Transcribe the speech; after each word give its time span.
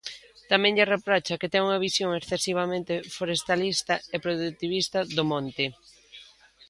Tamén 0.51 0.75
lle 0.77 0.91
reprocha 0.95 1.39
que 1.41 1.51
ten 1.53 1.61
unha 1.67 1.83
visión 1.87 2.11
excesivamente 2.13 2.93
forestalista 3.17 3.95
e 4.15 4.17
produtivista 4.25 4.99
do 5.15 5.23
monte. 5.31 5.65